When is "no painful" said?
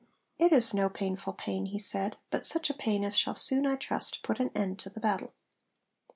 0.73-1.31